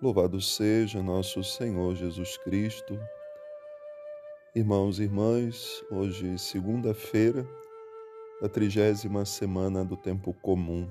[0.00, 2.98] Louvado seja nosso Senhor Jesus Cristo.
[4.54, 7.44] Irmãos e irmãs, hoje, segunda-feira
[8.40, 10.88] da trigésima semana do Tempo Comum.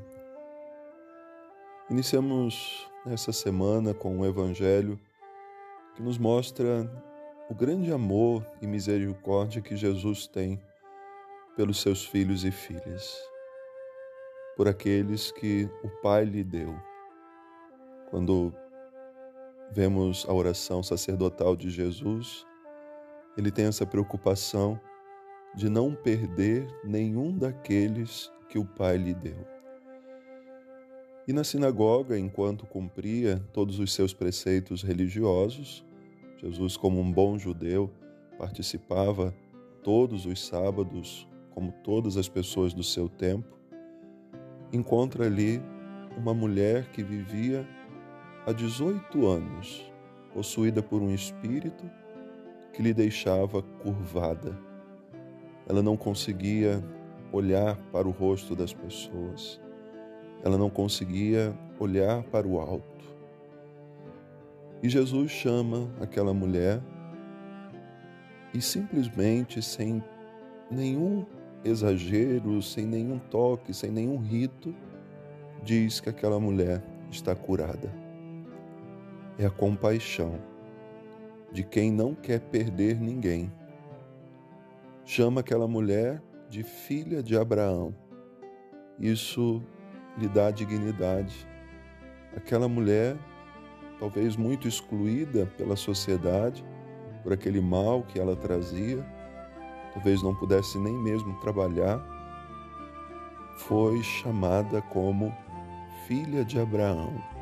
[1.90, 5.00] Iniciamos essa semana com um Evangelho
[5.96, 6.90] que nos mostra
[7.50, 10.62] o grande amor e misericórdia que Jesus tem
[11.56, 13.18] pelos seus filhos e filhas,
[14.58, 16.76] por aqueles que o Pai lhe deu.
[18.10, 18.54] Quando
[19.72, 22.46] vemos a oração sacerdotal de Jesus,
[23.38, 24.80] ele tem essa preocupação
[25.56, 29.46] de não perder nenhum daqueles que o Pai lhe deu.
[31.28, 35.86] E na sinagoga, enquanto cumpria todos os seus preceitos religiosos,
[36.38, 37.92] Jesus, como um bom judeu,
[38.38, 39.36] participava
[39.84, 43.58] todos os sábados, como todas as pessoas do seu tempo,
[44.72, 45.62] encontra ali
[46.16, 47.68] uma mulher que vivia
[48.48, 49.92] há 18 anos,
[50.34, 51.84] possuída por um espírito
[52.72, 54.58] que lhe deixava curvada.
[55.68, 56.82] Ela não conseguia
[57.34, 59.60] olhar para o rosto das pessoas.
[60.46, 63.06] Ela não conseguia olhar para o alto.
[64.82, 66.82] E Jesus chama aquela mulher
[68.54, 70.02] e simplesmente, sem
[70.72, 71.26] nenhum
[71.66, 74.74] exagero, sem nenhum toque, sem nenhum rito,
[75.62, 78.07] diz que aquela mulher está curada
[79.38, 80.40] é a compaixão
[81.52, 83.52] de quem não quer perder ninguém.
[85.06, 87.96] Chama aquela mulher de filha de Abraão.
[89.00, 89.62] Isso
[90.18, 91.48] lhe dá dignidade.
[92.36, 93.16] Aquela mulher,
[94.00, 96.66] talvez muito excluída pela sociedade,
[97.24, 99.06] por aquele mal que ela trazia,
[99.94, 102.04] talvez não pudesse nem mesmo trabalhar,
[103.58, 105.36] foi chamada como
[106.08, 107.37] filha de Abraão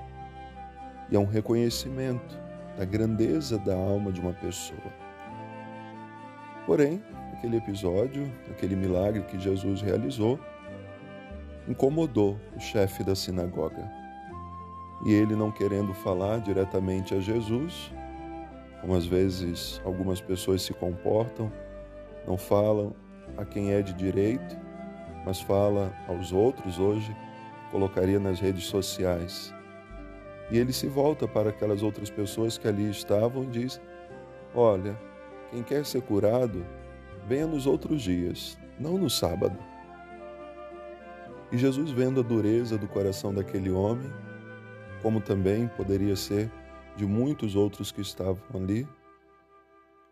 [1.10, 2.38] e é um reconhecimento
[2.78, 4.94] da grandeza da alma de uma pessoa.
[6.66, 7.02] Porém,
[7.34, 10.40] aquele episódio, aquele milagre que Jesus realizou,
[11.68, 13.90] incomodou o chefe da sinagoga.
[15.06, 17.92] E ele, não querendo falar diretamente a Jesus,
[18.82, 21.52] como às vezes algumas pessoas se comportam,
[22.28, 22.96] não falam
[23.38, 24.58] a quem é de direito,
[25.26, 27.16] mas fala aos outros hoje,
[27.72, 29.55] colocaria nas redes sociais
[30.52, 33.82] e ele se volta para aquelas outras pessoas que ali estavam e diz:
[34.54, 35.00] Olha,
[35.52, 36.66] quem quer ser curado,
[37.28, 39.58] venha nos outros dias, não no sábado.
[41.52, 44.12] E Jesus, vendo a dureza do coração daquele homem,
[45.02, 46.52] como também poderia ser
[46.96, 48.88] de muitos outros que estavam ali,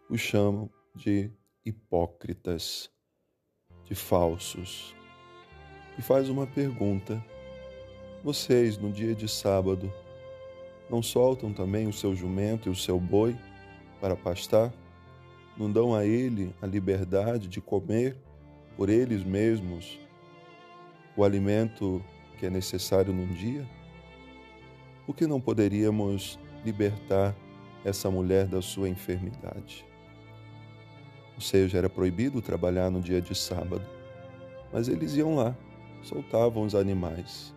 [0.10, 1.32] os chamam de
[1.66, 2.90] hipócritas,
[3.86, 4.96] de falsos.
[5.98, 7.24] E faz uma pergunta:
[8.24, 9.92] Vocês, no dia de sábado,
[10.90, 13.36] não soltam também o seu jumento e o seu boi
[14.00, 14.72] para pastar?
[15.58, 18.18] Não dão a ele a liberdade de comer
[18.76, 20.00] por eles mesmos
[21.16, 22.04] o alimento
[22.40, 23.68] que é necessário num dia?
[25.06, 27.36] Por que não poderíamos libertar
[27.86, 29.86] essa mulher da sua enfermidade?
[31.36, 33.86] Ou seja, era proibido trabalhar no dia de sábado,
[34.72, 35.56] mas eles iam lá,
[36.02, 37.54] soltavam os animais.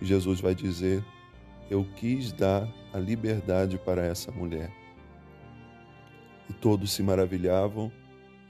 [0.00, 1.04] E Jesus vai dizer
[1.70, 4.72] eu quis dar a liberdade para essa mulher.
[6.48, 7.92] E todos se maravilhavam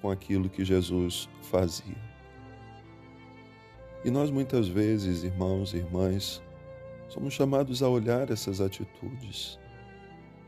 [0.01, 1.99] com aquilo que Jesus fazia.
[4.03, 6.43] E nós muitas vezes, irmãos e irmãs,
[7.09, 9.59] somos chamados a olhar essas atitudes.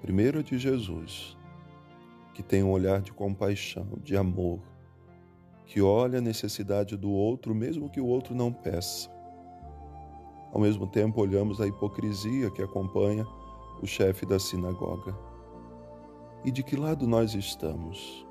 [0.00, 1.36] Primeiro de Jesus,
[2.32, 4.60] que tem um olhar de compaixão, de amor,
[5.66, 9.10] que olha a necessidade do outro, mesmo que o outro não peça
[10.52, 13.26] ao mesmo tempo, olhamos a hipocrisia que acompanha
[13.80, 15.16] o chefe da sinagoga.
[16.44, 18.26] E de que lado nós estamos?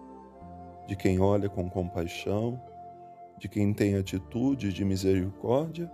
[0.88, 2.62] De quem olha com compaixão,
[3.40, 5.92] de quem tem atitude de misericórdia,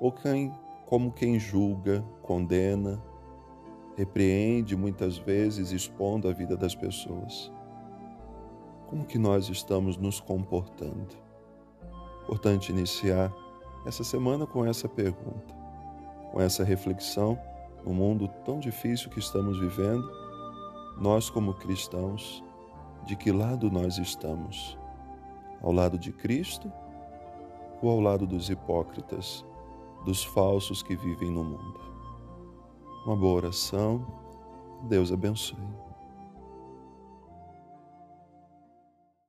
[0.00, 0.50] ou quem,
[0.86, 3.02] como quem julga, condena,
[3.96, 7.52] repreende muitas vezes expondo a vida das pessoas?
[8.86, 11.16] Como que nós estamos nos comportando?
[12.22, 13.30] Importante iniciar
[13.84, 15.54] essa semana com essa pergunta,
[16.32, 17.38] com essa reflexão
[17.84, 20.10] no mundo tão difícil que estamos vivendo,
[20.98, 22.42] nós como cristãos,
[23.04, 24.78] de que lado nós estamos?
[25.62, 26.72] Ao lado de Cristo
[27.82, 29.44] ou ao lado dos hipócritas,
[30.04, 31.80] dos falsos que vivem no mundo?
[33.04, 34.06] Uma boa oração.
[34.88, 35.83] Deus abençoe.